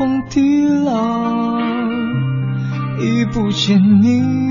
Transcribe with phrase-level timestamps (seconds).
[0.00, 1.60] 天荒地老，
[2.98, 4.49] 已不见你。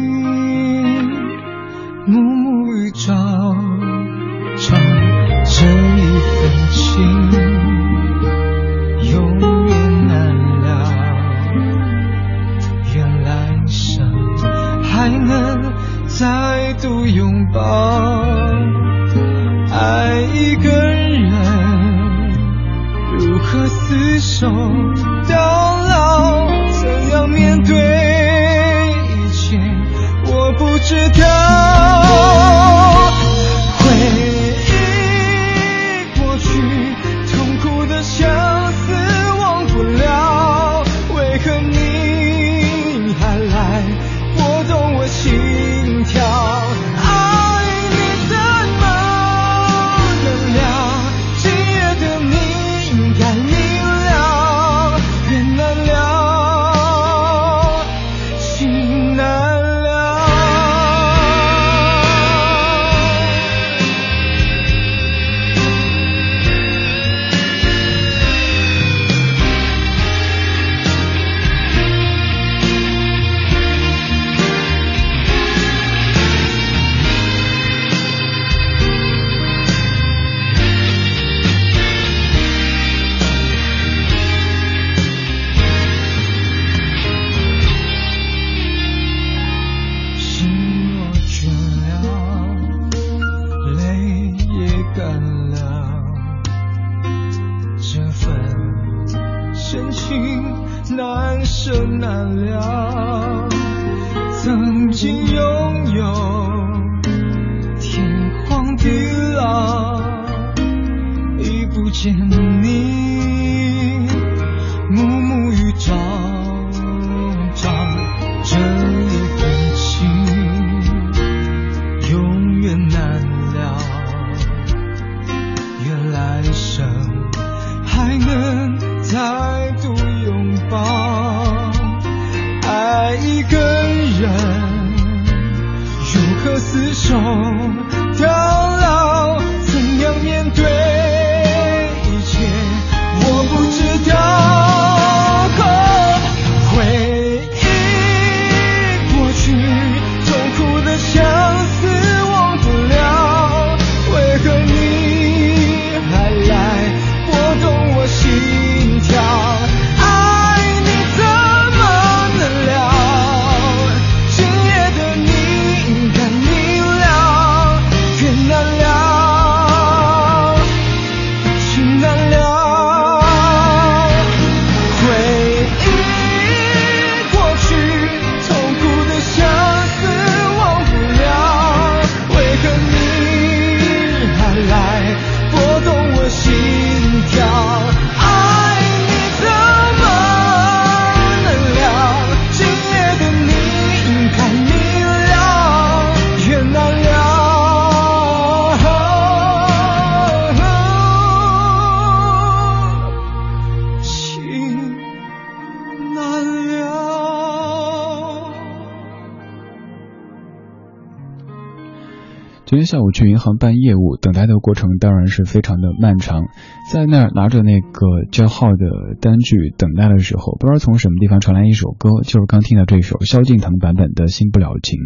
[212.89, 216.45] 下午去银行办业务，等待的过程当然是非常的漫长。
[216.91, 224.97] 在那儿拿着那个叫号的单据等待的时候，不知道从什么地方传来一首歌，就是刚听到这首萧敬腾版本的《新不了情》。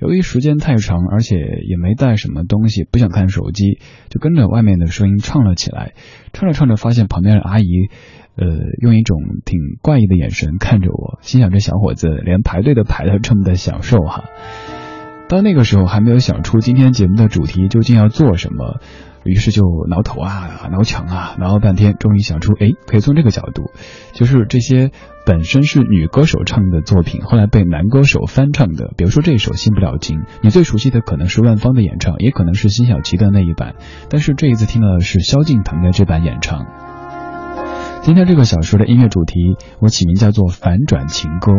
[0.00, 3.78] 由于时间太长，而且也没带什么东西，不想看手机，
[4.08, 5.92] 就跟着外面的声音唱了起来。
[6.32, 7.86] 唱着唱着，发现旁边的阿姨，
[8.34, 8.48] 呃，
[8.82, 14.24] 用一种挺怪异的眼神看着我，心想这小伙子连排队都排的这么的享受哈。
[15.30, 18.80] 到那个时候还没有想出今天节目的主题究竟要做什么，
[19.22, 23.70] 于是就挠头啊，挠墙啊，挠了半天，终于想出，哎，可以从这个角度，
[24.12, 24.90] 就是这些
[25.24, 33.76] 本身是女歌手唱的作品，后来被男歌手翻唱的，比如说这首《新不了情》，你最熟悉的可能是万芳的演唱，也可能是辛晓琪的那一版，
[34.08, 36.66] 但是这一次听到的是萧敬腾的这版演唱。
[38.02, 41.52] 今天这个小说的音乐主题，我起名叫做反转情歌。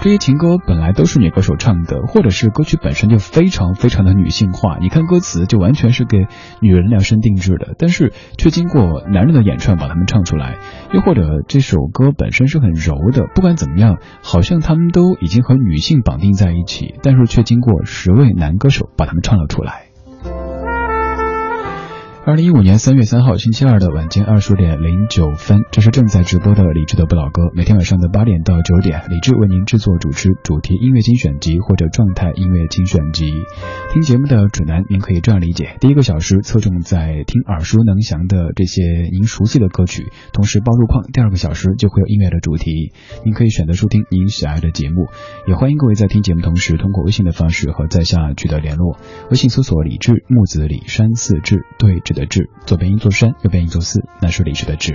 [0.00, 4.78] 这些情歌本来都是女歌手唱的，或者是歌曲本身就非常非常的女性化。
[4.80, 6.26] 你看歌词就完全是给
[6.60, 10.58] 女人量身定制的，但是却经过男人的演唱把它们唱出来。
[10.94, 19.91] 又或者这首歌本身是很柔的，不管怎么样，好像他们都已经和女性绑定在一起，但是却经过十位男歌手把它们唱了出来。
[22.24, 27.50] 二零一五年三月三号星期二的晚间二十点零九分，这是正在直播的李志的不老歌。
[27.52, 33.32] 每天晚上的八点到九点，李志为您制作主持主题音乐精选集或者状态音乐精选集。
[33.92, 42.92] 听节目的指南，您可以这样理解：第一个小时侧重在听耳熟能详的这些您熟悉的歌曲，同时包入框；第二个小时就会有音乐的主题，
[43.24, 45.08] 您可以选择收听您喜爱的节目。
[45.48, 48.96] 也欢迎各位在听节目同时，通过微信的方式和在下取得联络。
[49.28, 52.00] 微信搜索“李志木子李山寺志”，对。
[52.12, 54.94] 的志，左边一座山，右边一座寺，那是李治的志。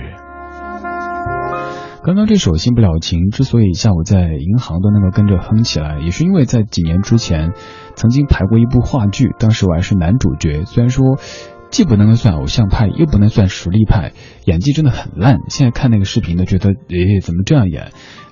[2.04, 7.52] 刚刚这首《新不了情》之所以下午在银行都能够跟着哼起来，也是因为在几年之前
[7.96, 10.64] 曾经排过一部话剧，当时我还是男主角。
[10.64, 11.18] 虽然说
[11.70, 14.12] 既不能算偶像派，又不能算实力派，
[14.46, 15.40] 演技真的很烂。
[15.48, 17.88] 现在看那个视频都，觉得诶，怎么这样演？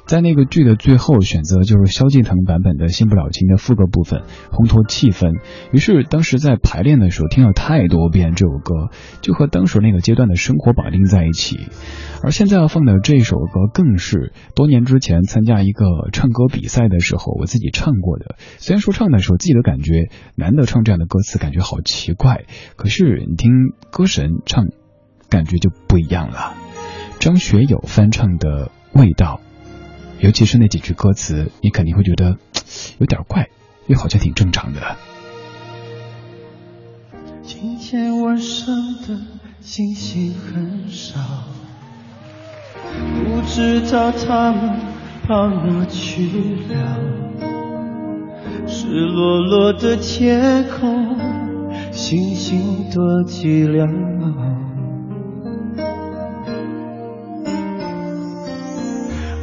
[0.06, 4.22] 在那个剧的最后，选择就是萧敬腾版本的《新不了情》的副歌部分，
[4.52, 5.40] 烘托气氛。
[5.72, 11.58] 于是当时在排练的时候，听了太多遍这首歌，就和当时那个阶段的生活绑定在一起。
[12.22, 18.36] 而现在要放的这首歌，更是多年之前参加一个唱歌比赛的时候，我自己唱过的。
[18.58, 22.44] 虽然说唱的时候自己的感觉，难得唱这样的歌词，感觉好奇怪。
[22.76, 23.50] 可是你听
[23.90, 24.68] 歌神唱，
[25.28, 26.54] 感觉就不一样了。
[27.18, 29.40] 张学友翻唱的味道。
[30.18, 32.36] 尤其是那几句歌词，你肯定会觉得
[32.98, 33.48] 有点怪，
[33.86, 34.96] 又好像挺正常的。
[37.42, 38.74] 今天晚上
[39.06, 39.20] 的
[39.60, 41.20] 星星很少，
[43.24, 44.78] 不知道他们
[45.26, 46.26] 跑哪去
[46.68, 46.98] 了。
[48.66, 51.16] 赤裸裸的天空，
[51.92, 53.86] 星星多寂寥。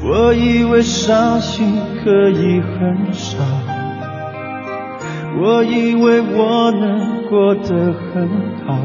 [0.05, 3.37] 我以为伤心可以很少，
[5.41, 8.29] 我以为我能过得很
[8.65, 8.77] 好，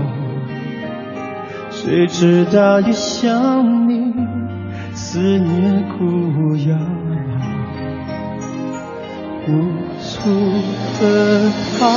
[1.70, 4.14] 谁知道一想你，
[4.94, 6.78] 思念苦药，
[9.48, 9.50] 无
[10.00, 10.30] 处
[11.00, 11.88] 可逃。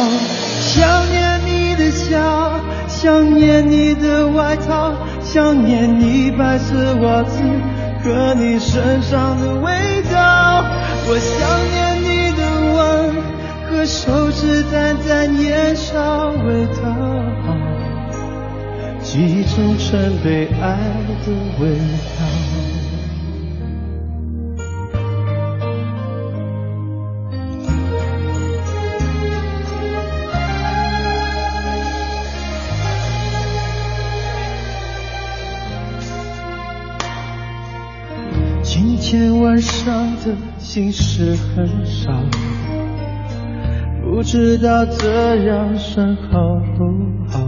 [0.63, 7.43] 想念你的笑，想念你的外套，想念你白色袜子。
[8.03, 10.65] 和你身上的味道，
[11.07, 11.37] 我想
[11.71, 12.41] 念你的
[12.73, 12.79] 吻
[13.69, 16.81] 和手指淡淡烟草味道，
[19.03, 20.77] 记忆中曾被爱
[21.25, 21.77] 的味
[22.17, 22.80] 道。
[39.83, 42.11] 伤的心事很少，
[44.03, 46.83] 不知道这样算好不
[47.27, 47.39] 好？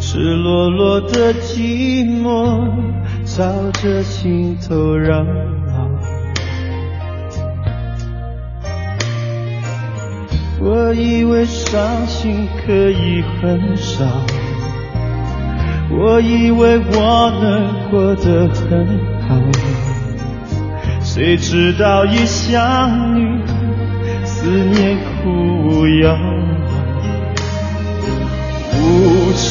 [0.00, 2.66] 赤裸裸的寂寞
[3.26, 5.22] 朝着心头绕。
[10.62, 14.02] 我以为伤心可以很少，
[15.90, 18.98] 我以为我能过得很
[19.28, 19.73] 好。
[21.14, 23.40] 谁知道一想你，
[24.24, 26.12] 思念苦药，
[28.72, 29.46] 无处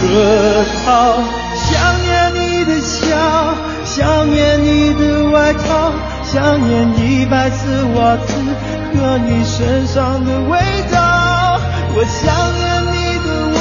[0.00, 1.14] 可逃。
[1.54, 1.70] 想
[2.02, 3.54] 念你的笑，
[3.84, 5.92] 想念你的外套，
[6.24, 8.34] 想念你白色袜子
[8.92, 10.58] 和你身上的味
[10.90, 11.60] 道。
[11.94, 13.56] 我想念你的吻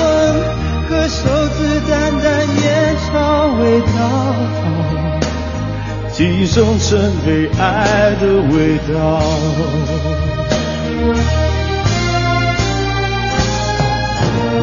[0.89, 2.25] 和手指淡淡
[2.63, 3.13] 烟草
[3.61, 4.98] 味道。
[6.21, 9.21] 一中真被爱的味道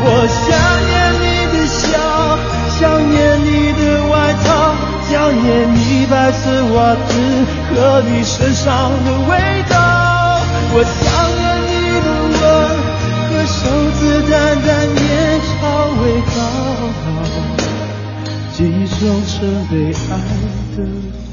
[0.04, 0.44] 我想
[0.86, 1.24] 念你
[1.56, 1.80] 的笑
[2.78, 4.12] 想念你的外
[4.44, 4.46] 套
[5.08, 6.44] 想念你白色
[6.74, 7.08] 袜子
[7.74, 9.32] 和你身上的味
[9.70, 9.74] 道
[10.74, 11.04] 我想
[11.40, 11.72] 念你
[12.04, 12.44] 的吻
[13.30, 13.56] 和手
[13.98, 15.56] 指淡淡烟草
[16.02, 16.38] 味道
[18.58, 18.60] 一
[18.98, 19.74] 中真被
[20.10, 20.45] 爱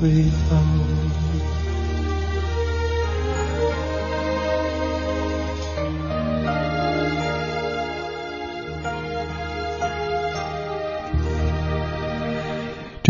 [0.03, 0.82] 的味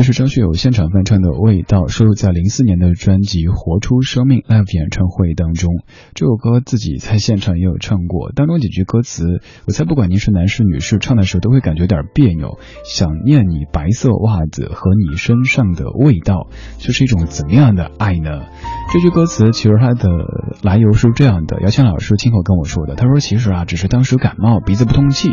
[0.04, 5.72] 是张学友现场翻唱的《味道》，收录在零四年的专辑《活出生命》Live 演唱会当中。
[6.14, 12.60] 这首歌自己在现场也有唱过，当中几句歌词，我猜不管您是男士女士，唱的时候都会感觉有点别扭。
[12.84, 18.42] 想念你白色袜子和你身上的味道，这是一种怎么样的爱呢？
[18.92, 20.10] 这句歌词其实它的
[20.62, 25.30] 来由是这样的：姚谦老师亲口跟我说的，他说其实啊，只是当时感冒，鼻子不通气，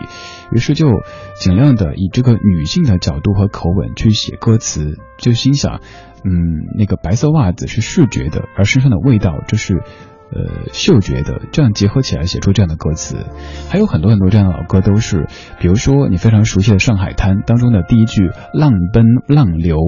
[0.53, 0.89] 于是就
[1.35, 4.57] 尽量的以这个女性的角度和口吻去写歌。
[4.61, 5.81] 词就心想，
[6.23, 6.31] 嗯，
[6.77, 13.27] 那个白色袜子是视觉的，而身上的味道这是，呃，嗅觉的，这样结合起来写出这样的歌词，
[13.71, 15.29] 还有很多很多这样的老歌都是，
[15.59, 19.79] 比如说你非常熟悉的《上海滩》当中的第一句“浪奔浪流”，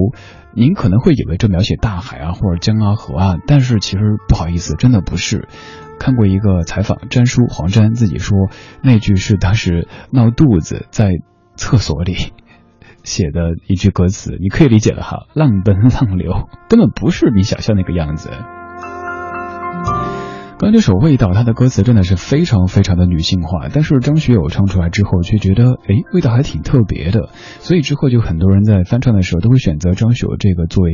[0.55, 5.47] 您可能会以为这描写大海啊或者江啊河啊，但是其实不好意思，真的不是。
[5.99, 8.49] 看过一个采访，詹叔黄詹自己说，
[8.81, 11.09] 那句是当时闹肚子在
[11.55, 12.15] 厕所里。
[13.03, 18.29] 写的一句歌词，你可以理解了哈，浪奔浪流根本不是你想象那个样子。
[20.59, 27.29] 刚这首味道，它的歌词真的是非常非常的女性化，但是张学友唱出来之后，却觉得哎，味道还挺特别的，
[27.59, 30.91] 所以之后就很多人在翻唱的时候都会选择张学友这个作为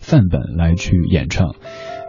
[0.00, 1.54] 范本来去演唱。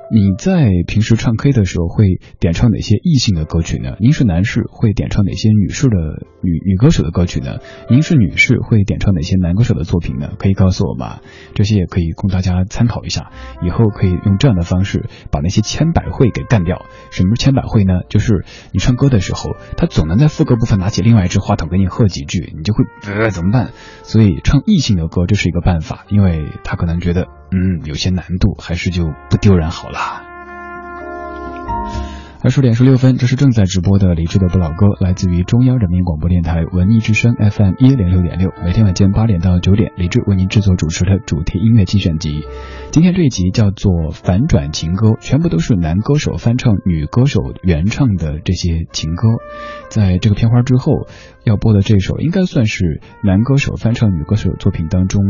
[0.09, 3.97] 你在平时唱 K 的时候会点唱哪些异性的歌曲呢？
[3.99, 5.97] 您是男士会点唱哪些女士的
[6.41, 7.57] 女女歌手的歌曲呢？
[7.89, 10.31] 您是女士会点唱哪些男歌手的作品呢？
[10.39, 11.19] 可以告诉我吗？
[11.55, 16.85] 这些也可以供大家参考一下，以后可以用这样的方式把那些千百会给干掉。
[17.11, 17.99] 什么是千百会呢？
[18.07, 23.71] 就是你唱歌的时候，他总能在副歌部分拿起另外一只话筒给你喝几句，你就会呃怎么办？
[24.03, 27.27] 所以唱异性的歌这是一个办法，因为他可能觉得。
[27.51, 30.26] 嗯，有些难度，还是就不丢人好了。
[32.47, 38.53] 二十点十六分，这是正在直播的李志的不老歌，来自于中央人民广播电台文艺之声 FM 一零六点六。
[38.63, 42.45] 每天晚间八点到九点，李志为您制作主持的主题音乐精选集。
[42.89, 49.27] 今天这一集叫做反转情歌，全部都是男歌手翻唱女歌手原唱的这些情歌。
[49.89, 51.05] 在这个片花之后
[51.43, 55.21] 要播的这首，应该算是男歌手翻唱女歌手作品当中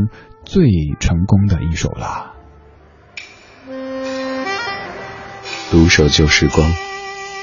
[0.46, 0.70] 最
[1.00, 2.36] 成功的一首了。
[5.72, 6.87] 独守旧时光。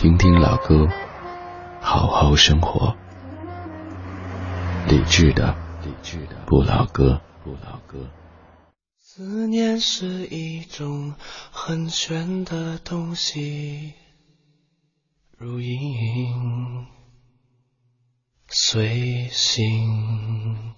[0.00, 0.88] 听听老歌，
[1.82, 2.96] 好好生活。
[4.88, 5.54] 理智的，
[5.84, 8.08] 理智的不老歌，不老歌。
[8.98, 11.14] 思念是一种
[11.50, 13.92] 很玄的东西，
[15.36, 16.86] 如影
[18.48, 20.72] 随形，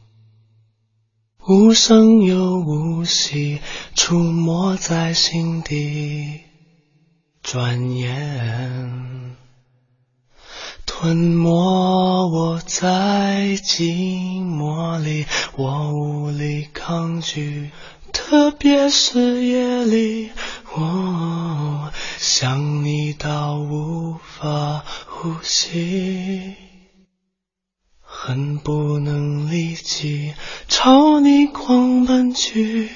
[1.46, 3.60] 无声又无息，
[3.94, 6.40] 出没在心底。
[7.42, 9.36] 转眼
[10.86, 11.50] 吞没
[12.30, 17.70] 我在寂寞里，我无力抗拒，
[18.12, 20.30] 特别是夜里，
[20.76, 26.54] 我想你到无法呼吸，
[28.00, 30.34] 恨不能立即
[30.68, 32.88] 朝你狂奔去，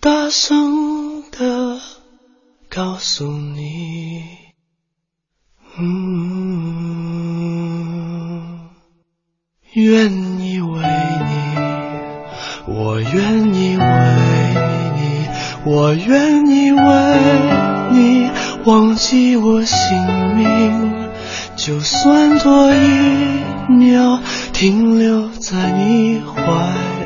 [0.00, 1.95] 大声的。
[2.76, 4.22] 告诉你，
[5.78, 5.96] 嗯，
[9.72, 11.56] 愿意为你，
[12.66, 13.82] 我愿意为
[14.94, 15.26] 你，
[15.64, 16.78] 我愿意为
[17.92, 18.30] 你
[18.66, 21.08] 忘记我姓名，
[21.56, 23.40] 就算多一
[23.72, 24.20] 秒
[24.52, 26.42] 停留在你怀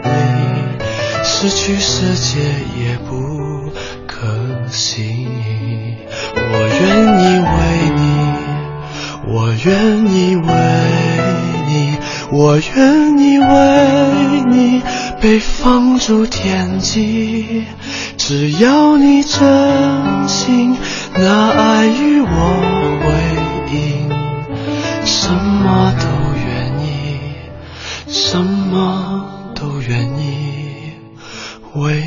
[0.03, 0.11] 里，
[1.23, 2.41] 失去世界
[2.77, 3.30] 也不。
[4.71, 5.29] 心，
[6.35, 6.83] 我愿
[7.21, 7.57] 意为
[7.97, 8.03] 你，
[9.33, 9.69] 我愿
[10.07, 10.49] 意为
[11.67, 11.99] 你，
[12.33, 13.45] 我愿意为
[14.49, 14.83] 你
[15.21, 17.65] 被放逐天际。
[18.17, 20.77] 只要你真心
[21.15, 22.29] 拿爱与我
[23.03, 23.11] 回
[23.75, 24.09] 应，
[25.05, 26.05] 什么都
[26.47, 26.49] 愿
[26.87, 27.19] 意，
[28.07, 30.93] 什么都愿意。
[31.75, 32.03] 为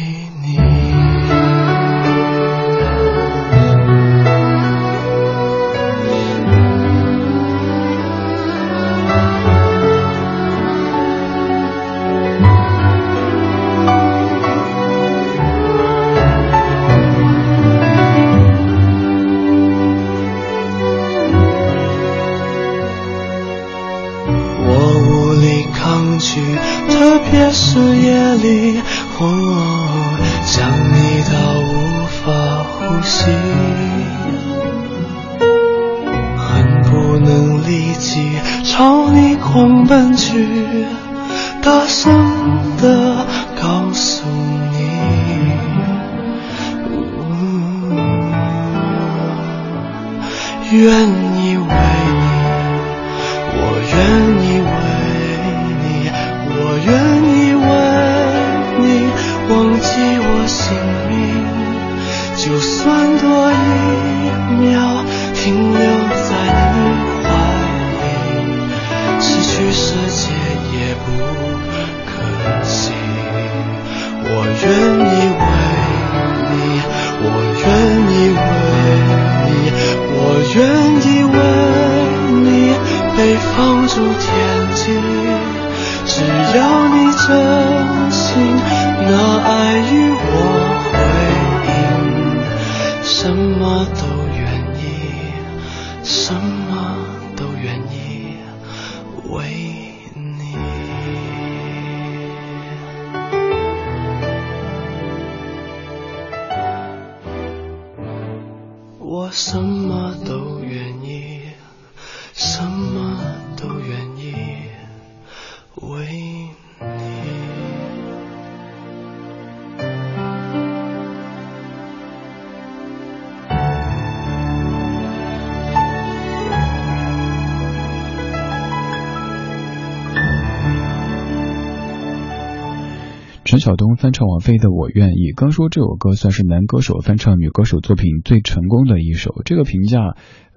[133.64, 140.02] 晓东翻唱王菲的《我愿意》，刚说这首歌算是男歌手翻唱女歌手作品最成功的一首，这个评价，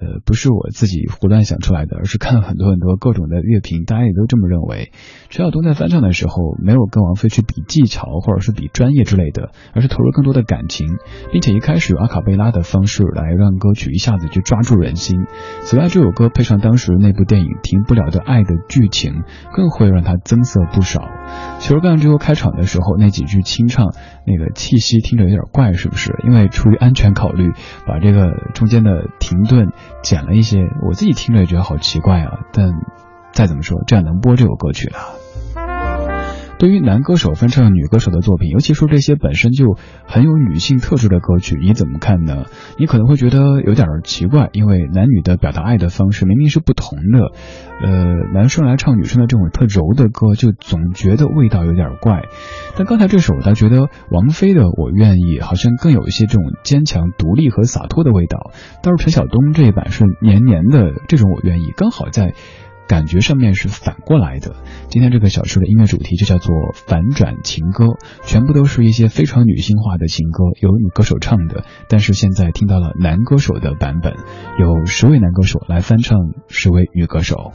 [0.00, 4.90] 呃，不是我自己胡乱想出来的，而是看了很多很多各种的乐评，大家也都这么认为。
[5.30, 10.88] 陈晓东在翻唱的时候，没有跟王菲去比技巧或者是比专业之类的，而是投入更多的感情，
[11.30, 15.26] 并且一开始用阿卡贝拉的方式来让歌曲一下子就抓住人心。
[15.60, 19.22] 此外，这首歌配上当时那部电影《停不了的爱》的剧情，
[19.54, 21.08] 更会让它增色不少。
[21.58, 23.92] 球干之后开场的时候那几句清唱，
[24.26, 26.14] 那个气息听着有点怪，是不是？
[26.24, 27.52] 因为出于安全考虑，
[27.86, 32.40] 把这个中间的停顿剪了一些，我自己听着也觉得好奇怪啊。
[32.52, 32.72] 但
[33.32, 35.25] 再怎么说，这样能播这首歌曲啊。
[36.58, 42.44] 对于男歌手翻唱女歌手的作品，尤其是这些本身就很有女性特质的歌曲，你怎么看呢？
[42.78, 47.32] 你可能会觉得有点奇怪，因为男女的表达爱的方式明明是不同的。
[47.82, 52.22] 呃，男生来唱女生的这种特柔的歌，就总觉得味道有点怪。
[52.74, 58.50] 但刚才这首，我倒觉得王菲的《我愿意》好像更有一些这种坚强、独立和洒脱的味道。
[58.82, 62.32] 倒是陈晓东这一版是黏黏的这种《我愿意》，刚好在。
[62.88, 64.56] 感觉上面是反过来的。
[64.88, 66.54] 今天这个小时的音乐主题就叫做
[66.86, 67.84] 反转情歌，
[68.24, 71.64] 全部都是一些非常女性化的情歌，由女歌手唱的。
[71.88, 74.14] 但是现在听到了男歌手的版本，
[74.58, 76.18] 有十位男歌手来翻唱
[76.48, 77.52] 十位女歌手。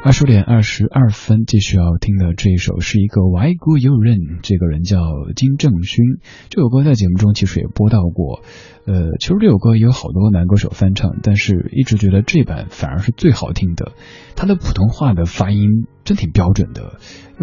[0.00, 5.00] 二十点二十二分，继续要听的这一首是一个外国友人，这个人叫
[5.34, 6.04] 金正勋。
[6.50, 8.40] 这首歌在节目中其实也播到过。
[8.88, 13.92] 呃，其实这首歌也有好多男歌手翻唱，但是一直觉得这版反而是最好听的。
[14.34, 16.94] 他的普通话的发音真挺标准的，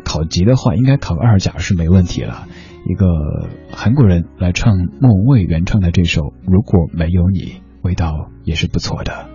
[0.03, 2.47] 考级的话应该考个二甲是没问题了。
[2.87, 3.05] 一个
[3.71, 7.39] 韩国人来唱莫文蔚原唱的这首《如果没有你》，
[7.83, 9.34] 味道也是不错的。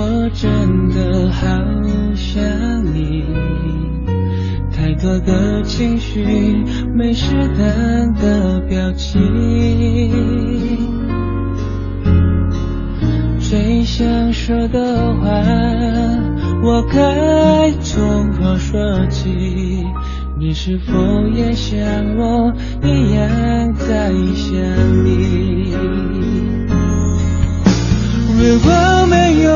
[0.00, 1.48] 我真的好
[2.14, 2.40] 想
[2.94, 3.24] 你，
[4.70, 6.24] 太多的情绪，
[6.94, 9.20] 没适当的表情，
[13.40, 15.28] 最想说的话，
[16.62, 19.84] 我该从何说起？
[20.38, 20.92] 你是否
[21.34, 21.80] 也像
[22.16, 22.52] 我
[22.84, 24.54] 一样在想
[25.04, 25.74] 你？
[28.40, 28.70] 如果
[29.10, 29.50] 没有，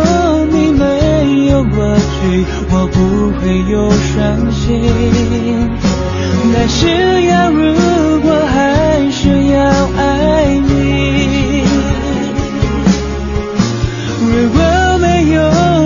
[1.83, 2.97] 过去我不
[3.41, 4.15] 会有伤
[4.53, 4.63] 心
[6.55, 6.87] 但是
[7.25, 9.59] 要如果还是要
[9.97, 10.01] 爱
[10.69, 11.65] 你。
[14.21, 14.57] 如果
[15.01, 15.41] 没有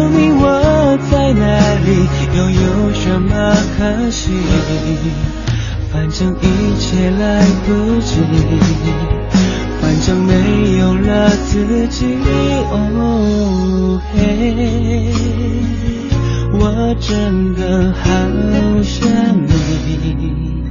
[0.09, 1.44] 你我在哪
[1.87, 1.88] 里
[2.37, 4.32] 又有什么可惜？
[5.90, 6.44] 反正一
[6.78, 8.20] 切来不及。
[9.96, 12.04] 好像没有了自己。
[12.70, 15.11] 哦嘿，
[16.52, 18.04] 我真的好
[18.82, 19.09] 想
[19.46, 20.62] 你，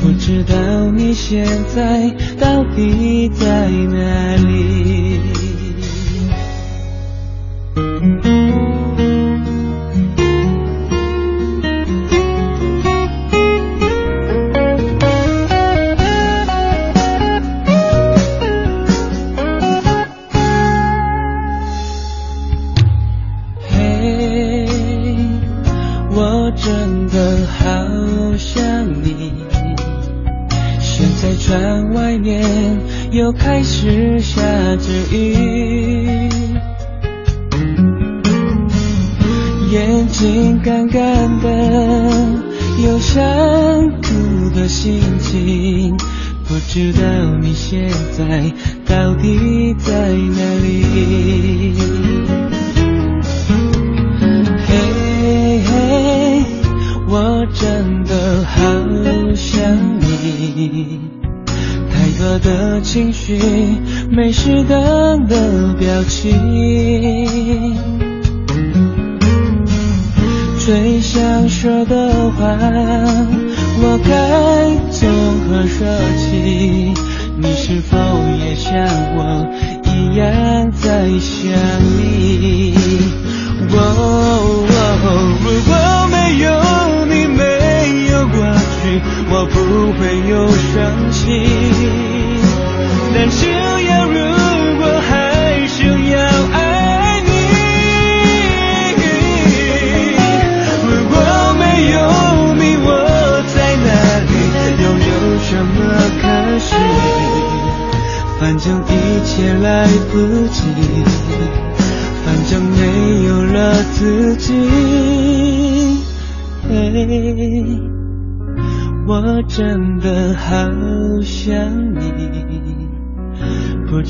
[0.00, 0.54] 不知道
[0.92, 5.03] 你现在到底在哪里。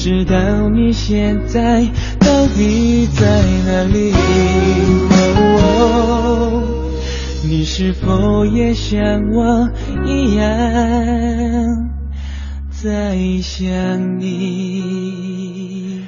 [0.04, 1.82] 知道你现在
[2.20, 3.24] 到底在
[3.64, 4.12] 哪里？
[7.48, 9.00] 你是否也像
[9.32, 9.70] 我
[10.04, 10.44] 一样
[12.68, 16.02] 在想你？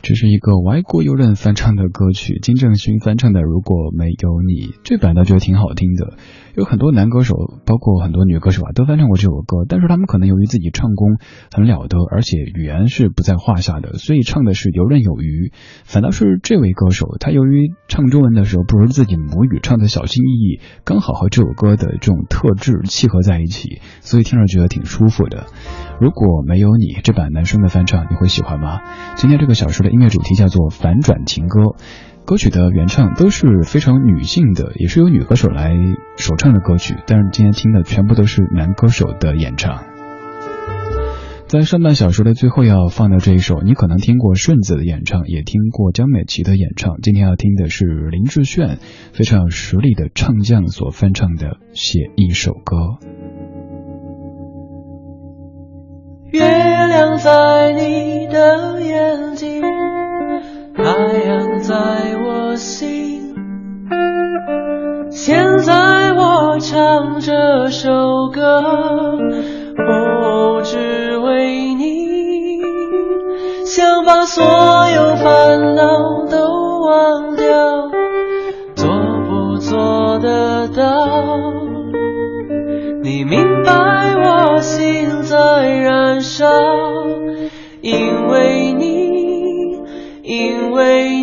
[0.00, 6.14] 这是一个外国友人翻唱的歌曲，金正勋翻唱的《如果没有你》，这版倒觉得挺好听的。
[6.54, 7.34] 有很多男歌手，
[7.64, 11.16] 包括很多女歌手啊，都翻唱过这首歌，但是他们可能由于自己唱功
[11.50, 15.50] 很了得，而且语言是不在话下的，所以唱的是游刃有余。
[15.84, 25.46] 反倒是这位歌手，他由于唱中文的时候不如自己母语，唱的小心翼翼，刚好和这首歌的这种特质契合在一起，所以听着觉得挺舒服的。
[26.00, 28.80] 如果没有你，这版男生的翻唱你会喜欢吗？
[29.16, 31.76] 今天这个小说的音乐主题叫做反转情歌。
[32.24, 35.74] 歌曲的原唱都是非常女性的，也是由女歌手来
[36.16, 39.84] 首唱的歌曲，但是今天听的全部都是男歌手的演唱。
[41.48, 48.78] 在上半小说的最后要放的这一首，你可能听过顺子的演唱，也听过江美琪的演唱，今天要听的是林志炫
[49.12, 52.76] 非常有实力的唱将所翻唱的《写一首歌》。
[56.30, 58.80] 月亮在你的
[66.62, 68.62] 唱这首歌，
[69.76, 72.62] 不只为你，
[73.66, 77.90] 想把所有烦恼都忘掉，
[78.76, 78.88] 做
[79.28, 81.42] 不做得到？
[83.02, 83.72] 你明白
[84.22, 86.46] 我心在燃烧，
[87.80, 89.02] 因为你。
[90.24, 91.21] 因为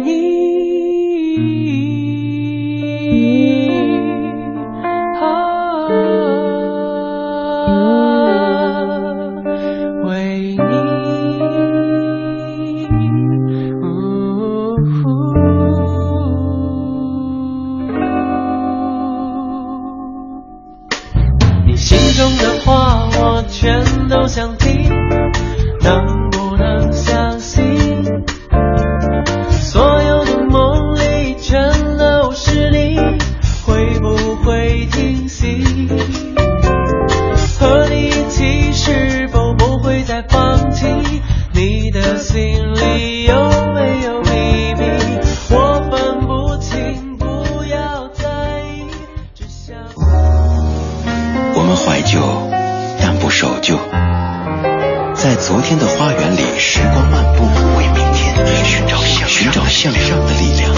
[55.50, 57.44] 昨天的花园里，时光漫步，
[57.76, 60.72] 为明天寻找向寻找向上的力量。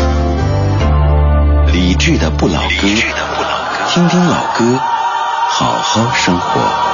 [1.74, 2.88] 理智的不老歌，
[3.90, 4.80] 听听老歌，
[5.50, 6.90] 好好生活。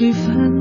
[0.00, 0.59] 几分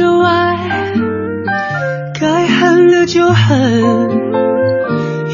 [0.00, 0.56] 就爱
[2.18, 3.82] 该恨的就恨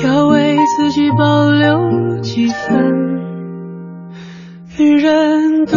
[0.02, 3.16] 要为自己保留几分。
[4.76, 5.76] 女人独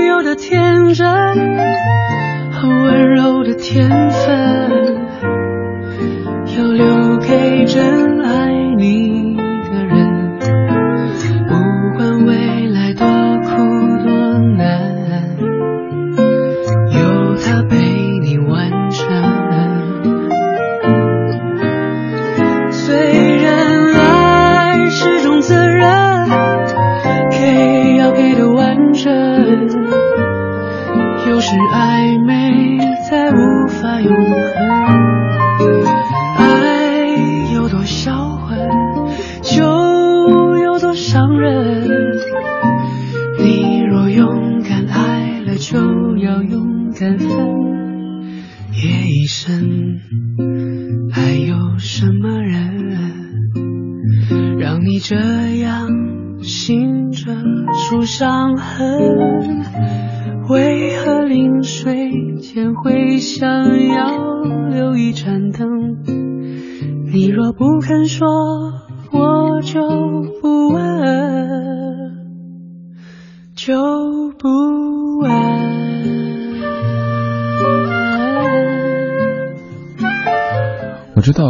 [0.00, 1.08] 有的天真
[2.52, 4.07] 和温柔的天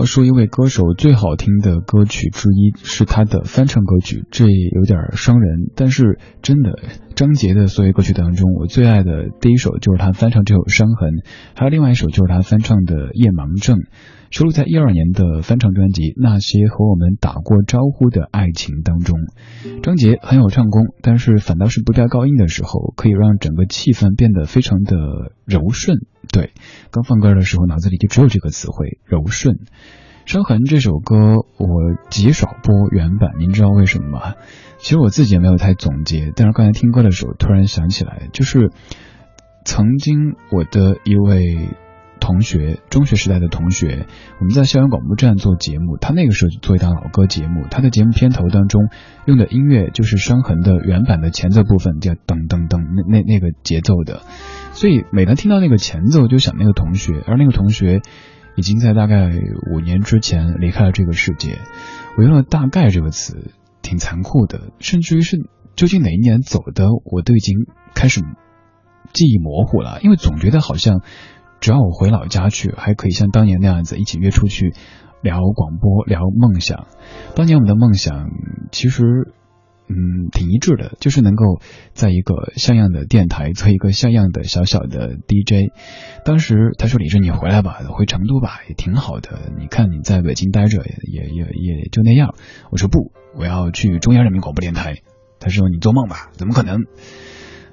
[0.09, 6.79] 说一位歌手最好听的歌曲之一是他的翻唱歌曲，这有点伤人，但是真的
[7.19, 11.15] 张杰的所有歌曲当中，我最爱的第一首就是他翻唱这首《伤痕》，
[11.57, 13.79] 还有另外一首就是他翻唱的《夜盲症》，
[14.31, 19.19] 收录在一二年的翻唱专辑《那些和我们打过招呼的爱情》当中。
[19.83, 24.95] 张杰很有唱功，但是反倒是不带高音的时候，可以让整个气氛变得非常的
[25.45, 25.99] 柔顺。
[26.31, 26.53] 对，
[26.93, 29.57] 刚放歌的时候脑子里就只有这个词汇“柔顺”。
[30.29, 31.17] 《伤痕》这首歌
[31.57, 34.35] 我极少播原版，您知道为什么吗？
[34.77, 38.71] 其实我自己也没有太总结，但是刚才听歌的时候突然想起来，就是
[39.65, 41.71] 曾经我的一位
[42.21, 44.05] 同学，中学时代的同学，
[44.39, 48.91] 我们在校园广播站做节目，他那个时候就做一档老歌节目，他的节目片头当中
[49.25, 54.21] 用的音乐就是《伤痕》的原版的前奏部分，叫噔噔噔，那那那个节奏的，
[54.73, 58.03] 所以每当听到那个前奏，就想那个同学，而那个同学。
[58.59, 59.31] 已经在大概
[59.73, 61.61] 五年之前离开了这个世界。
[62.17, 65.37] 我用了“大概”这个词，挺残酷的，甚至于是
[65.77, 67.55] 究竟哪一年走的，我都已经
[67.95, 68.21] 开始
[69.13, 70.01] 记忆模糊了。
[70.03, 71.01] 因为总觉得好像
[71.61, 74.75] 只要我回老家去，还可以像当年那样子一起约出去
[75.23, 76.89] 聊广播、聊梦想。
[77.37, 78.29] 当年我们的梦想
[78.73, 79.05] 其实。
[79.91, 81.61] 嗯，挺一致的，就是能够
[81.95, 85.73] 在一个像样的电台做一个像样的小小的 DJ。
[86.27, 89.51] 当时他说：“李志，你回来吧，回成都吧，也挺好的。
[89.59, 92.35] 你看你在北京待着，也也也就那样。”
[92.71, 94.97] 我说：“不，我要去中央人民广播电台。”
[95.41, 96.83] 他说：“你做梦吧，怎么可能？”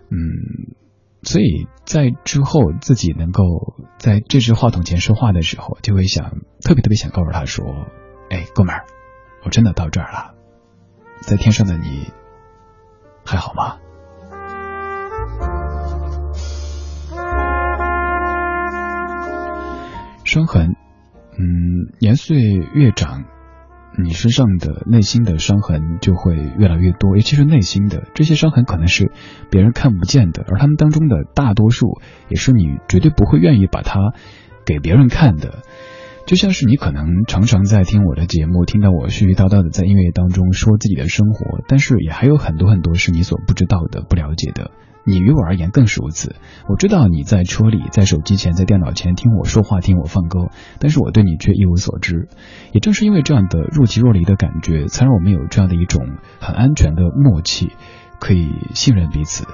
[0.09, 0.77] 嗯，
[1.23, 3.43] 所以在之后自己能够
[3.97, 7.65] 在这支话筒前说话的时候，就会想特别特别想告诉他说
[8.31, 8.85] ：“哎，哥们儿，
[9.43, 10.34] 我真的到这儿了。”
[11.21, 12.11] 在天上的你
[13.25, 13.77] 还好吗？
[20.23, 20.75] 伤痕，
[21.37, 22.41] 嗯，年岁
[22.73, 23.23] 越长，
[23.97, 29.11] 你身上的内心的伤痕就会越来越多，尤其是内心的这些伤痕，可能是
[29.49, 34.13] 别人看不见的，而他们当中的大多数，也是你绝对不会愿意把它
[34.65, 35.63] 给别人看的。
[36.25, 44.71] 就像是你可能常常在听我的节目，听到我絮絮叨叨的在音乐当中说自己的生活，但是也还有很多很多是你所不知道的、不了解的。
[45.05, 46.35] 你于我而言更是如此。
[46.67, 52.27] 我知道你在车里、在手机前、在电脑前听我说话、听我放歌，但是我对你却一无所知。
[52.71, 56.01] 也正是因为这样的若即若离的感觉，才让我们有这样的一种
[56.39, 57.71] 很安全的默契，
[58.19, 59.45] 可以信任彼此。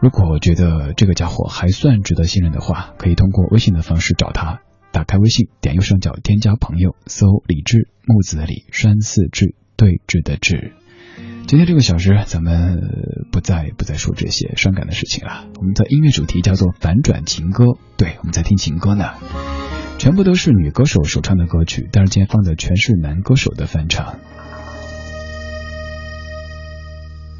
[0.00, 4.58] 如果觉得这个家伙还算值得信任的话，可以通过微信的方式找他。
[4.94, 10.72] 打开微信，点右上角添加朋友，搜李志木子李山寺志对峙的志。
[11.48, 12.78] 今天这个小时，咱们
[13.32, 15.46] 不再不再说这些伤感的事情了。
[15.58, 17.64] 我们的音乐主题叫做反转情歌，
[17.96, 19.14] 对，我们在听情歌呢，
[19.98, 24.20] 全部都是女歌手首唱的歌曲，但是今天放的全是男歌手的翻唱。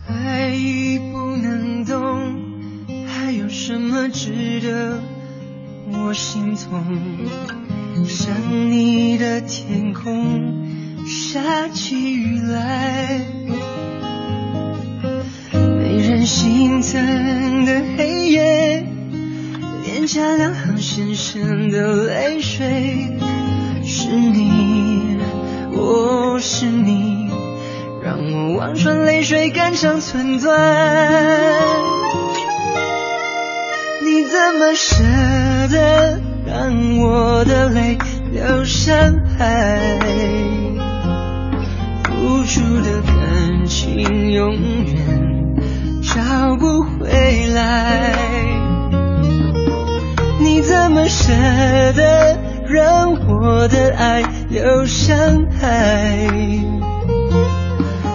[0.08, 5.00] 爱已不能动，还有什么值得？
[6.06, 6.84] 我心痛，
[8.06, 8.30] 想
[8.70, 10.54] 你的天空
[11.06, 13.20] 下起雨来，
[15.52, 18.86] 没人心疼的黑夜，
[19.84, 23.16] 脸颊两行深深的泪水，
[23.82, 25.16] 是你，
[25.72, 27.30] 我是你，
[28.04, 31.24] 让我望穿泪水肝肠寸断。
[34.04, 35.02] 你怎么舍
[35.68, 37.96] 得让我的泪
[38.32, 38.94] 流向
[39.38, 39.98] 海？
[42.04, 45.56] 付出的感情永远
[46.02, 48.14] 找不回来。
[50.40, 51.32] 你怎么舍
[51.92, 55.16] 得让我的爱流向
[55.60, 56.28] 海？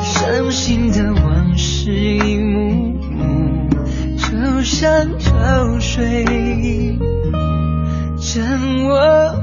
[0.03, 3.69] 伤心的往事一幕幕，
[4.17, 5.07] 就像。
[5.19, 6.23] 潮水
[8.39, 9.35] 将我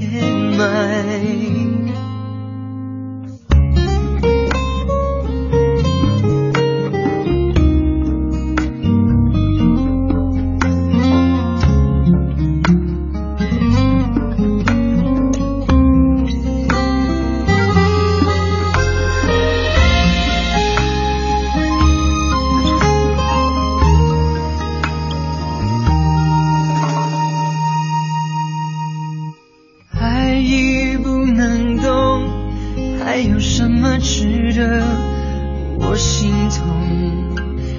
[0.00, 0.28] 掩
[0.58, 1.69] 埋。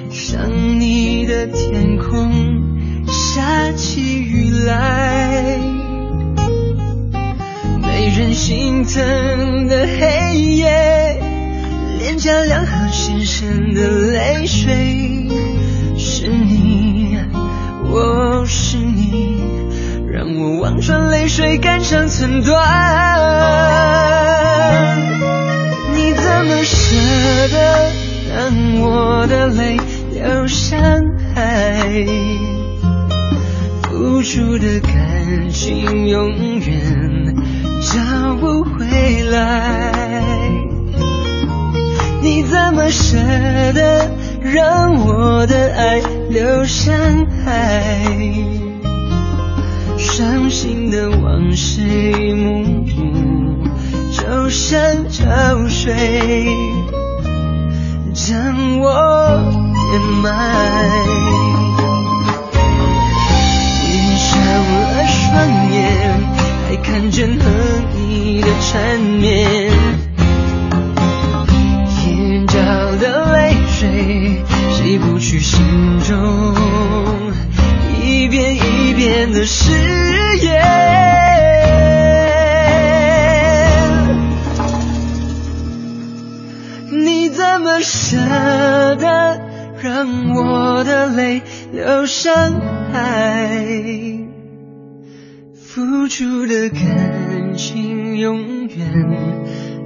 [0.10, 2.62] 想你的天空
[3.08, 5.60] 下起雨来
[7.82, 11.20] 没人心疼的黑夜
[12.00, 15.28] 脸颊两行深深的泪水
[15.98, 17.18] 是你
[17.92, 19.42] 我是你
[20.10, 23.72] 让我望穿泪水肝肠寸断。
[25.94, 26.96] 你怎么舍
[27.50, 28.01] 得
[28.80, 29.78] 我的泪
[30.14, 30.80] 流向
[31.34, 32.06] 海？
[33.84, 36.30] 付出的感情永
[36.60, 37.36] 远
[37.82, 39.92] 找不回来。
[42.22, 43.18] 你怎么舍
[43.74, 46.94] 得让我的爱流向
[47.44, 48.06] 海？
[49.98, 53.64] 伤心的往事一幕幕，
[54.12, 55.94] 就像潮水，
[58.32, 58.88] 将我
[59.92, 60.26] 掩埋。
[63.82, 63.84] 闭
[64.16, 64.32] 上
[64.72, 65.76] 了双眼，
[66.66, 67.44] 还看见和
[67.94, 69.70] 你的缠绵。
[72.08, 72.56] 眼角
[73.02, 75.60] 的泪水洗不去心
[76.08, 76.56] 中
[78.02, 80.01] 一遍一遍的失
[91.72, 92.34] 流向
[92.92, 93.58] 海？
[95.56, 98.78] 付出的感情永远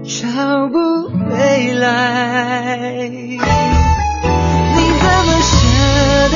[0.03, 3.07] 找不回来。
[3.07, 3.29] 你
[4.99, 5.55] 怎么舍
[6.31, 6.35] 得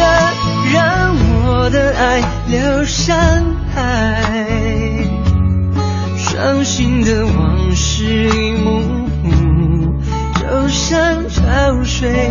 [0.72, 3.18] 让我的爱流向
[3.74, 3.76] 海，
[6.16, 8.82] 伤心的往事一幕
[9.24, 10.00] 幕，
[10.36, 12.29] 就像潮水，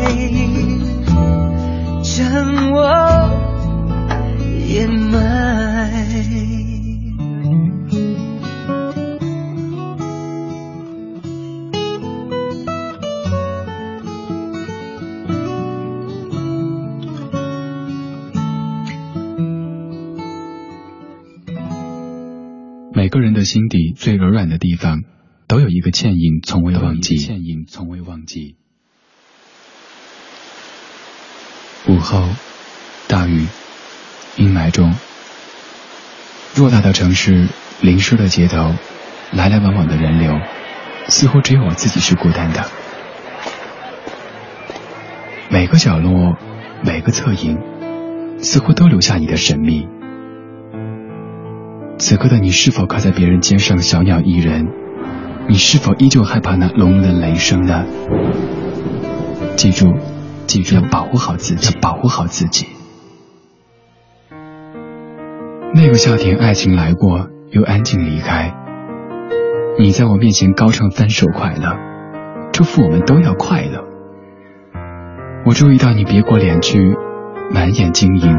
[2.81, 2.85] 我
[4.69, 5.19] 掩埋。
[22.95, 25.03] 每个人的心底最柔软的地方，
[25.49, 27.17] 都有一个倩影，从未忘记。
[27.17, 28.55] 倩影从未忘记。
[31.89, 32.23] 午后，
[33.09, 33.47] 大雨，
[34.37, 34.95] 阴霾中，
[36.55, 37.49] 偌大的城市，
[37.81, 38.75] 淋湿的街头，
[39.33, 40.39] 来来往往的人流，
[41.09, 42.67] 似乎只有我自己是孤单的。
[45.49, 46.37] 每个角落，
[46.85, 47.59] 每个侧影，
[48.41, 49.89] 似乎都留下你的神秘。
[51.99, 54.67] 此刻的你是否靠在别人肩上小鸟依人？
[55.49, 57.87] 你是否依旧害怕那隆隆的雷声呢？
[59.57, 59.95] 记住，
[60.47, 62.67] 记住要保护好自己，保护好自己。
[65.75, 68.55] 那个夏天，爱情来过，又安静离开。
[69.79, 71.77] 你在我面前高唱分手快乐，
[72.53, 73.85] 祝福我们都要快乐。
[75.45, 76.97] 我注意到你别过脸去，
[77.53, 78.37] 满眼晶莹，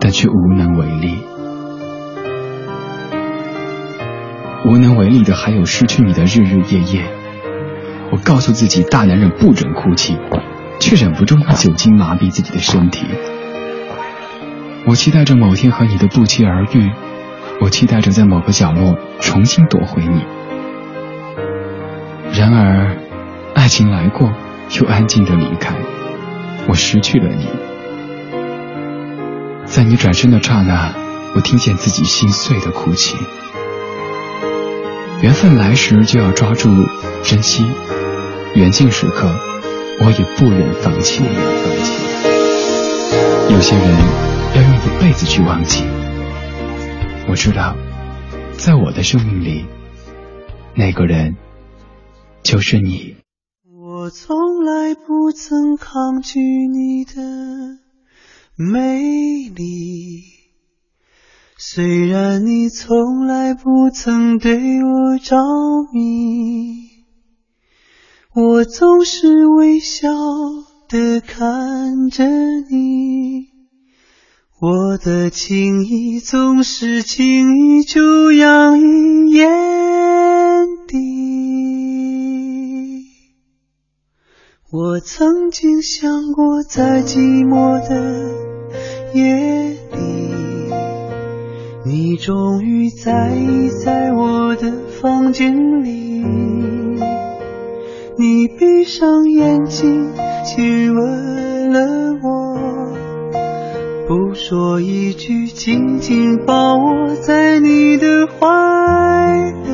[0.00, 1.18] 但却无能为力。
[4.64, 7.04] 无能为力的还有失去你的日日夜夜。
[8.12, 10.16] 我告诉自己，大男人不准哭泣，
[10.78, 13.06] 却忍不住用酒精麻痹自己的身体。
[14.84, 16.90] 我期待着某天和你的不期而遇，
[17.60, 20.24] 我期待着在某个角落重新夺回你。
[22.36, 22.96] 然而，
[23.54, 24.32] 爱情来过，
[24.80, 25.76] 又安静的离开，
[26.66, 27.48] 我失去了你。
[29.66, 30.92] 在你转身的刹那，
[31.36, 33.16] 我听见自己心碎的哭泣。
[35.20, 36.68] 缘分来时就要抓住
[37.22, 37.70] 珍惜，
[38.54, 39.30] 缘尽时刻
[40.00, 41.22] 我也不忍放弃。
[43.48, 43.96] 有些人
[44.54, 45.84] 要用一辈子去忘记。
[47.28, 47.74] 我知道，
[48.58, 49.64] 在我的生命里，
[50.76, 51.36] 那个人
[52.42, 53.16] 就是你。
[53.64, 57.12] 我从来不曾抗拒你的
[58.56, 58.98] 美
[59.48, 60.22] 丽。
[61.56, 65.36] 虽然你从来不曾对我着
[65.94, 66.88] 迷，
[68.34, 70.08] 我总是微笑
[70.88, 72.24] 的看着
[72.68, 73.51] 你，
[74.64, 79.50] 我的情意总是轻易就洋溢眼
[80.86, 80.98] 底。
[84.70, 88.30] 我曾经想过，在寂寞的
[89.14, 90.70] 夜里。
[91.84, 96.22] 你终于在意在我的房间里，
[98.16, 100.12] 你闭上眼睛
[100.44, 102.31] 亲吻了我，
[104.14, 108.36] 不说一句紧紧抱我在你的怀
[109.64, 109.70] 里。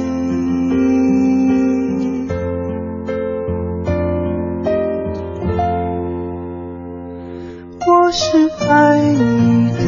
[7.85, 9.81] 我是爱你的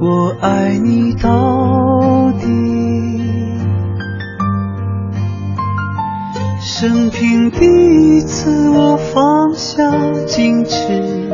[0.00, 1.59] 我爱你到
[6.80, 9.82] 生平第一次，我放下
[10.26, 11.28] 矜持，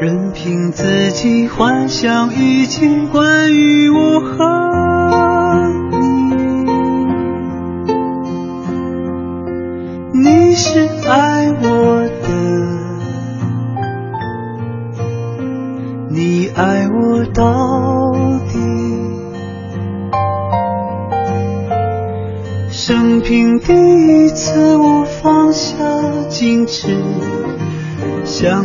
[0.00, 4.69] 任凭自己幻想一切关于我和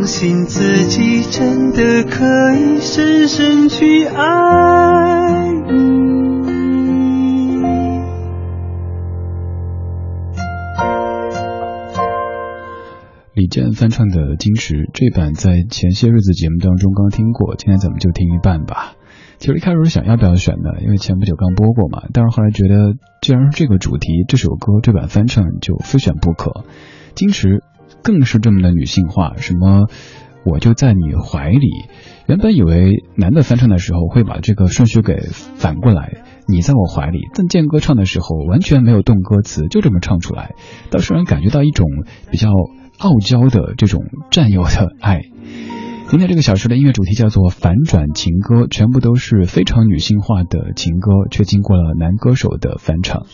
[0.06, 6.06] 相信自己真的可以深深去爱你。
[13.34, 18.93] 李健翻唱的《矜持》这版在前些日子节目当中刚听过，今天咱们就听一半吧。
[19.39, 22.03] 其实一开始想要不要选的，因为前不久刚播过嘛。
[22.14, 22.93] 但是后来觉得，
[23.24, 26.64] 既然是这个主题，这首歌这版翻唱就非选不可。
[27.16, 27.64] 矜持
[28.06, 29.89] 更是这么的女性化，什么
[30.45, 31.68] 我就在你怀里。
[32.28, 37.20] 原本以为男的翻唱的时候会把这个顺序给反过来，你在我怀里。
[37.34, 40.53] 但健哥唱的时候完全没有动歌词，就这么唱出来，
[40.91, 41.88] 倒是让人感觉到一种
[42.30, 42.49] 比较
[42.99, 45.24] 傲娇的这种占有的爱。
[46.08, 53.26] 今天这个小时的音乐主题叫做反转情歌，全部都是非常女性化的情歌，却经过了男歌手的翻唱。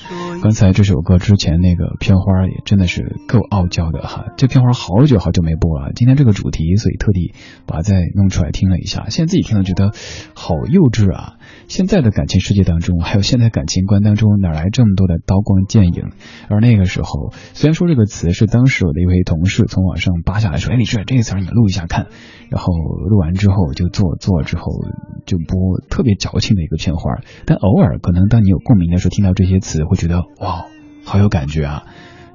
[0.41, 5.91] 刚才这首歌之前那个片花也真的是够傲娇的哈，这片花好久好久没播了。
[5.93, 7.33] 今天这个主题，所以特地
[7.67, 9.91] 把它再弄出来听了一下，现在自己听了觉得
[10.33, 11.35] 好幼稚啊。
[11.67, 16.11] 现在的感情世界当中，还有现在感情观当中，哪来这么多的刀光剑影？
[16.49, 22.07] 而那个时候，虽然说这个词是当时我的一位同事从网上扒下来说，哎，李志，这个词你录一下看。
[22.49, 24.63] 然后录完之后就做做之后
[25.25, 27.21] 就播，特别矫情的一个片花。
[27.45, 30.65] 但偶尔可能当你有共鸣的时候，听到这些词会觉得哇，
[31.05, 31.83] 好有感觉啊。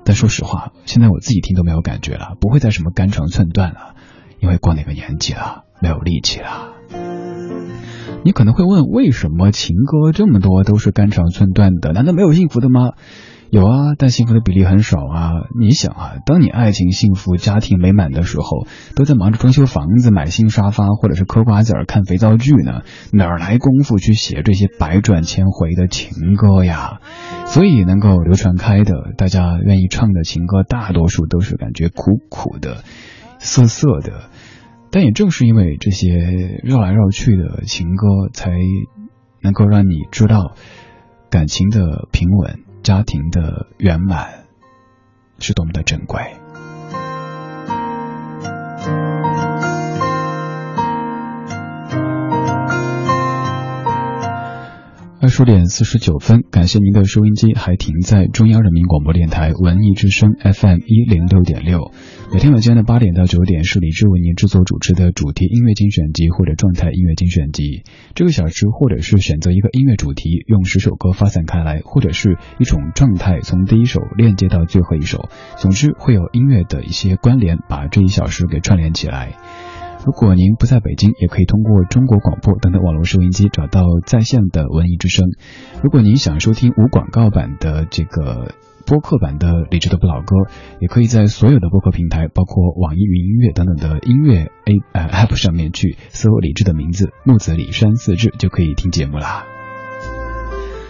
[0.04, 3.96] 但说实话，现在我自己听都没有感觉了，不会再什么肝肠寸断了，
[4.40, 6.75] 因为过那个年纪了，没有力气了。
[8.26, 11.92] 你可能会问，为什么情歌这么多都是肝肠寸断的？
[11.92, 12.90] 难道没有幸福的吗？
[13.50, 15.30] 有啊，但幸福的比例很少啊。
[15.60, 18.66] 你想啊，当你爱情幸福、家庭美满的时候，
[18.96, 22.80] 都在忙着装修房子、买新沙发，或者是嗑瓜子儿、看肥皂剧呢，
[23.12, 26.98] 哪儿来功夫去写这些百转千回的情歌呀？
[27.46, 32.78] 所以能够流传开的，大家愿意唱的情歌，大多数都是感觉苦苦的、
[33.38, 34.22] 涩涩的。
[34.96, 36.08] 但也正是因为这些
[36.64, 38.50] 绕来绕去的情歌，才
[39.42, 40.54] 能够让你知道
[41.28, 44.46] 感情的平稳、家庭的圆满
[45.38, 46.22] 是多么的珍贵。
[55.20, 61.92] 二十点四十九分，感谢您的收音机还停在中央人民广播电台文艺之声 FM 一零六点六。
[62.32, 67.84] 每天晚间的八点到九点是李志为您制作主持的主题音乐精选集或者状态音乐精选集。
[68.14, 75.28] 这个小时或者是选择一个音乐主题，用十首歌发散开来，或者是一种状态，从第一首链接到最后一首。
[75.56, 79.32] 总之会有音乐的一些关联，把这一小时给串联起来。
[80.04, 85.26] 如果您不在北京，也可以通过中国广播等等网络收音机找到在线的文艺之声。
[85.82, 88.52] 如果您想收听无广告版的这个
[88.86, 90.36] 播客版的李智的不老歌，
[90.80, 99.55] 也可以在所有的播客平台，包括网易云音乐等等的音乐 A 呃 App 上面去搜李智的名字木子李山四志，就可以听节目啦。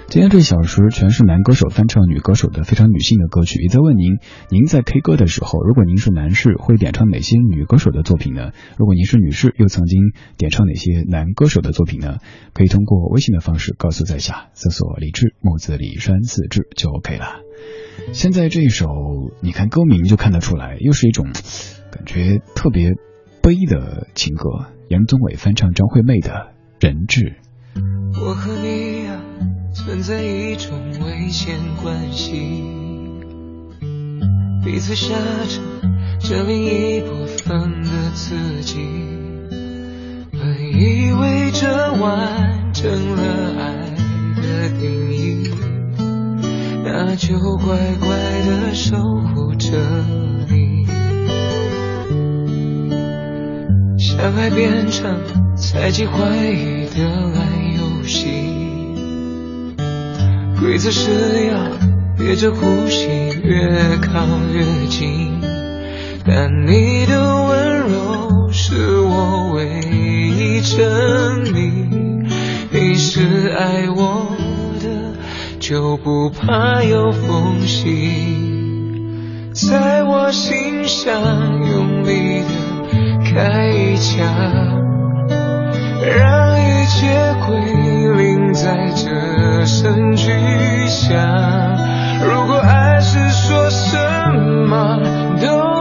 [0.09, 4.19] 今天这一小时全是男歌手翻唱女歌手的非常女性的歌曲，也在问您：
[4.51, 8.53] 您在 K 歌的时候，如果您是男士，会点唱哪些女歌手的作品呢？
[8.79, 10.01] 如果您是女士，又曾经
[10.39, 12.19] 点唱哪些男歌手的作品呢？
[12.55, 17.43] 可以通过微信的方式告诉在下，搜索李志木子李山四志就 OK 了。
[18.13, 18.87] 现在这一首，
[19.41, 21.27] 你看歌名就看得出来，又是一种
[21.91, 22.93] 感觉特别
[23.43, 24.67] 悲的情歌。
[24.89, 26.31] 杨宗纬翻唱张惠妹的
[26.87, 27.35] 《人质》。
[28.25, 29.21] 我和你呀、
[29.77, 30.73] 存在一种
[31.05, 32.65] 危险关系，
[34.65, 35.13] 彼此挟
[35.49, 35.61] 着
[36.19, 38.81] 这另一部分的自己。
[40.33, 40.41] 本
[40.73, 43.23] 以为这完整了
[43.61, 43.75] 爱
[44.41, 45.51] 的定义，
[46.83, 48.17] 那就乖乖
[48.47, 49.77] 的守护着
[50.49, 50.87] 你。
[53.99, 55.21] 相爱变成
[55.55, 57.05] 猜忌怀疑的
[57.35, 57.47] 烂
[57.77, 58.56] 游戏，
[60.59, 61.59] 规则是要
[62.17, 63.07] 憋着呼吸
[63.43, 65.39] 越靠越近，
[66.25, 72.27] 但你的温柔是我唯一证明。
[72.71, 74.35] 你是爱我
[74.83, 75.15] 的，
[75.61, 78.55] 就不怕有缝隙，
[79.53, 81.23] 在我心上
[81.71, 82.49] 用力的
[83.25, 84.27] 开一枪，
[86.01, 87.76] 让一切归，
[88.67, 90.27] 在这声巨
[90.89, 91.17] 响。
[92.21, 93.97] 如果爱是说什
[94.67, 94.99] 么
[95.41, 95.76] 都。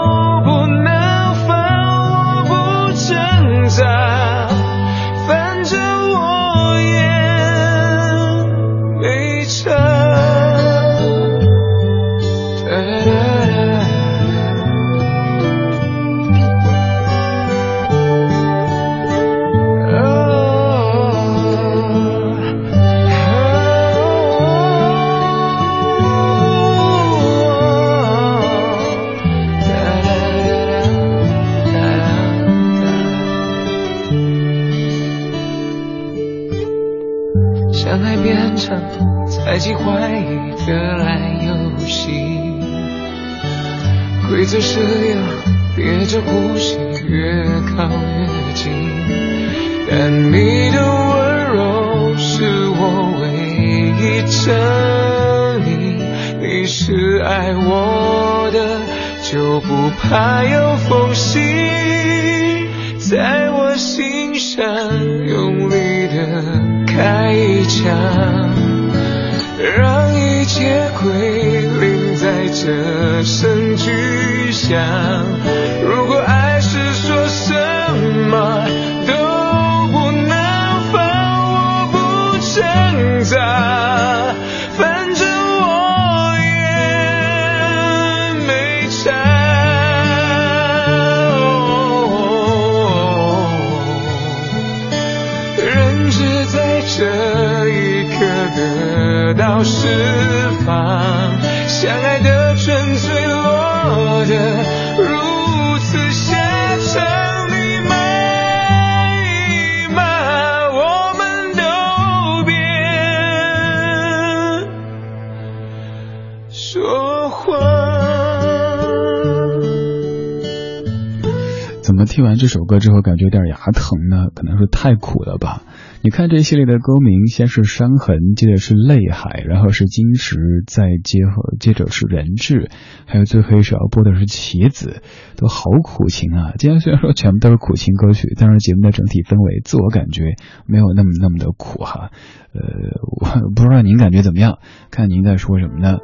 [122.05, 124.27] 听完这首歌之后感觉有点牙疼呢？
[124.33, 125.63] 可能是太苦了吧。
[126.01, 132.69] 你看这系列的歌名，先是伤痕，接着是泪海，然后是金石，再接合接着是人质，
[133.05, 135.01] 还有最后一首要播的是棋子，
[135.35, 136.53] 都好苦情啊！
[136.57, 140.35] 今天虽然说全部都是苦情歌曲，但是节目的整体氛围，自我感觉
[140.67, 142.11] 没有那么那么的苦哈。
[142.53, 142.61] 呃，
[143.01, 144.59] 我不知道您感觉怎么样？
[144.91, 145.97] 看您在说什么呢？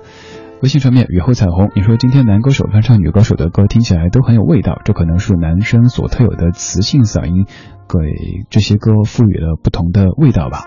[0.61, 7.47] 微信上面雨后彩虹，你说今天男歌手翻唱女歌手的歌，听起来都很有味道，这可能是男生所特有的磁性嗓音。
[7.89, 7.97] 给
[8.51, 10.59] 这些歌赋予了不同的味道吧。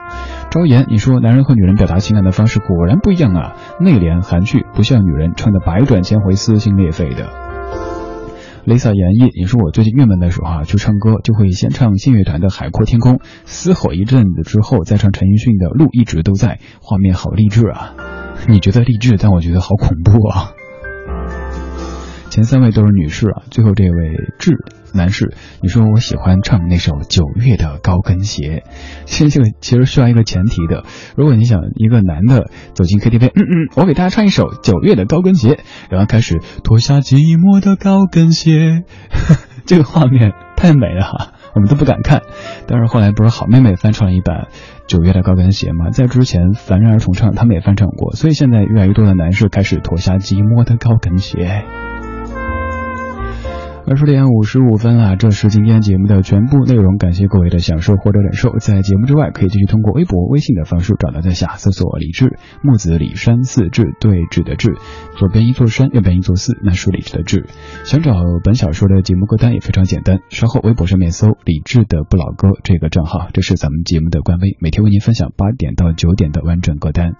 [0.50, 7.28] 昭言，你说男人和女人表达情感的方式果然不一样啊，内敛含蓄，不像女人唱的百转千回、撕心裂肺的。
[8.66, 13.14] Lisa 演绎，你说我最近郁闷的时候啊，去唱歌就会先唱信乐团的《海阔天空》，
[13.44, 17.94] 嘶吼一阵子之后再唱陈奕迅的《路一直都在》，画面好励志啊。
[18.46, 20.52] 你觉得励志，但我觉得好恐怖啊。
[22.30, 23.90] 前三位都是女士啊，最后这位
[24.38, 24.56] 志。
[24.96, 28.62] 男士，你说我喜欢唱那首九月的高跟鞋，
[29.06, 30.84] 其实这个其实需要一个前提的。
[31.16, 35.58] 如果你想一个男的走进 KTV，嗯嗯，我给大家唱一首九月的高跟鞋，
[35.90, 38.84] 然后开始脱下寂寞的高跟鞋，
[39.66, 42.22] 这个画面太美了，我们都不敢看。
[42.68, 44.46] 但是后来不是好妹妹翻唱了一版
[44.86, 45.90] 九月的高跟鞋嘛？
[45.90, 51.64] 在之前凡人儿重唱，他们也翻唱过，所以现在越来越多的男士开始脱下寂寞的高跟鞋。
[53.86, 56.96] 二十点五十五分啊，这是今天节目的全部内容。
[56.96, 58.56] 感谢各位的享受或者忍受。
[58.58, 64.78] 在节目之外，可以继续通过微博、微信的方式找到在下搜索“李志木子李山寺志对峙的志，
[65.18, 67.44] 左边一座山，右边一座寺，那是李志的志。
[67.84, 77.16] 想找本小说的节目歌单也非常简单，稍后微博上面搜“李志的不老歌”这个账号，这是咱们节目的官微，每天为您分享八点到九点的完整歌单。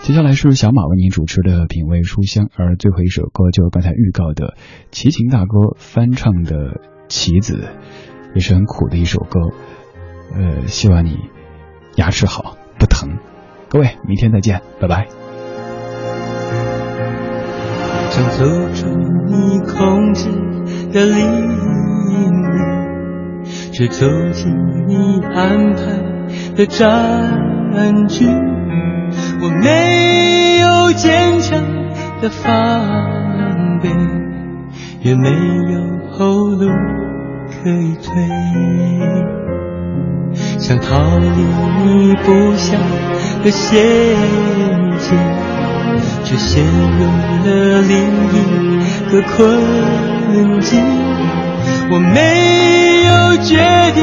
[0.00, 4.54] 接下来是小马为您主持的品味书香，而最后一首歌就是刚才预告的
[4.90, 6.56] 齐秦大哥翻唱的
[7.08, 7.54] 《棋子》，
[8.34, 9.40] 也是很苦的一首歌。
[10.34, 11.16] 呃，希望你
[11.96, 13.16] 牙齿好，不疼。
[13.70, 15.06] 各位，明天再见，拜拜。
[18.10, 18.86] 想走出
[19.26, 20.28] 你控制
[20.92, 21.16] 的领
[23.42, 24.52] 域，却走进
[24.86, 27.63] 你安排的战
[28.08, 28.26] 局。
[29.40, 31.60] 我没有坚强
[32.20, 33.88] 的防备，
[35.02, 36.68] 也没有后路
[37.50, 38.12] 可以退。
[40.58, 42.78] 想逃离你布下
[43.44, 43.76] 的陷
[44.98, 45.18] 阱，
[46.24, 47.04] 却陷入
[47.44, 47.92] 了另
[48.32, 48.34] 一
[49.12, 49.40] 个困
[50.60, 50.80] 境。
[51.90, 53.58] 我没有决
[53.94, 54.02] 定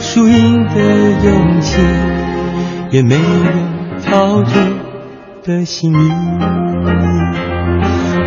[0.00, 0.76] 输赢的
[1.24, 1.80] 勇气，
[2.92, 3.22] 也没有
[4.04, 4.62] 逃脱
[5.42, 5.98] 的幸运。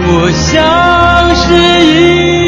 [0.07, 2.44] 我像是一。